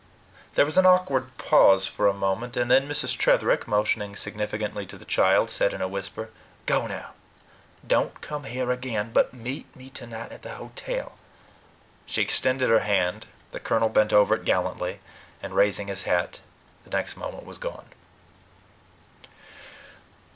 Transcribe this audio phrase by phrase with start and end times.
[0.55, 3.15] There was an awkward pause for a moment; and then Mrs.
[3.15, 6.31] Tretherick, motioning significantly to the child, said in a whisper:
[6.65, 7.11] "Go now.
[7.85, 11.19] Don't come here again, but meet me tonight at the hotel."
[12.07, 15.01] She extended her hand: the colonel bent over it gallantly
[15.39, 16.39] and, raising his hat,
[16.83, 17.85] the next moment was gone.